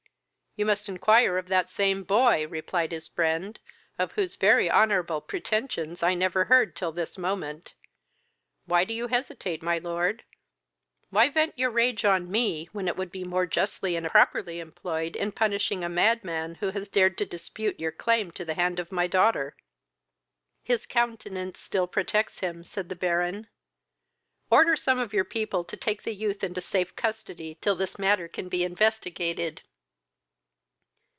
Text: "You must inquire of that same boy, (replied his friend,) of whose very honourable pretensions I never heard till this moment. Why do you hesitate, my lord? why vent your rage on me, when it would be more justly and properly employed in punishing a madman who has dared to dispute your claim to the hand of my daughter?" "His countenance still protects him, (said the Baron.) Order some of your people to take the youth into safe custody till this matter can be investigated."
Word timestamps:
"You 0.57 0.65
must 0.65 0.89
inquire 0.89 1.37
of 1.37 1.47
that 1.47 1.69
same 1.69 2.03
boy, 2.03 2.45
(replied 2.45 2.91
his 2.91 3.07
friend,) 3.07 3.57
of 3.97 4.11
whose 4.11 4.35
very 4.35 4.69
honourable 4.69 5.21
pretensions 5.21 6.03
I 6.03 6.13
never 6.13 6.43
heard 6.43 6.75
till 6.75 6.91
this 6.91 7.17
moment. 7.17 7.73
Why 8.65 8.83
do 8.83 8.93
you 8.93 9.07
hesitate, 9.07 9.63
my 9.63 9.77
lord? 9.77 10.25
why 11.09 11.29
vent 11.29 11.57
your 11.57 11.69
rage 11.69 12.03
on 12.03 12.29
me, 12.29 12.67
when 12.73 12.89
it 12.89 12.97
would 12.97 13.13
be 13.13 13.23
more 13.23 13.45
justly 13.45 13.95
and 13.95 14.07
properly 14.09 14.59
employed 14.59 15.15
in 15.15 15.31
punishing 15.31 15.85
a 15.85 15.89
madman 15.89 16.55
who 16.55 16.71
has 16.71 16.89
dared 16.89 17.17
to 17.19 17.25
dispute 17.25 17.79
your 17.79 17.93
claim 17.93 18.29
to 18.31 18.43
the 18.43 18.55
hand 18.55 18.77
of 18.77 18.91
my 18.91 19.07
daughter?" 19.07 19.55
"His 20.61 20.85
countenance 20.85 21.61
still 21.61 21.87
protects 21.87 22.41
him, 22.41 22.65
(said 22.65 22.89
the 22.89 22.95
Baron.) 22.97 23.47
Order 24.49 24.75
some 24.75 24.99
of 24.99 25.13
your 25.13 25.25
people 25.25 25.63
to 25.63 25.77
take 25.77 26.03
the 26.03 26.13
youth 26.13 26.43
into 26.43 26.59
safe 26.59 26.93
custody 26.97 27.57
till 27.61 27.77
this 27.77 27.97
matter 27.97 28.27
can 28.27 28.49
be 28.49 28.65
investigated." 28.65 29.61